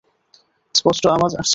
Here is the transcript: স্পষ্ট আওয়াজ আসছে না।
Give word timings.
স্পষ্ট 0.75 1.03
আওয়াজ 1.07 1.31
আসছে 1.33 1.37
না। 1.37 1.49